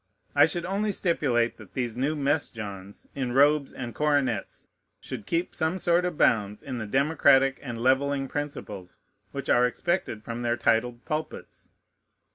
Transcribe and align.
I 0.33 0.47
should 0.47 0.65
only 0.65 0.91
stipulate 0.91 1.57
that 1.57 1.73
these 1.73 1.95
new 1.95 2.15
Mess 2.15 2.49
Johns 2.49 3.05
in 3.13 3.33
robes 3.33 3.71
and 3.71 3.93
coronets 3.93 4.67
should 4.99 5.27
keep 5.27 5.53
some 5.53 5.77
sort 5.77 6.05
of 6.05 6.17
bounds 6.17 6.63
in 6.63 6.79
the 6.79 6.87
democratic 6.87 7.59
and 7.61 7.77
levelling 7.77 8.27
principles 8.27 8.97
which 9.31 9.47
are 9.47 9.67
expected 9.67 10.23
from 10.23 10.41
their 10.41 10.57
titled 10.57 11.05
pulpits. 11.05 11.69